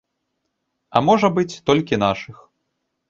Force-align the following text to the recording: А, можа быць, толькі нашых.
А, 0.95 1.03
можа 1.09 1.27
быць, 1.37 1.59
толькі 1.71 2.01
нашых. 2.05 2.37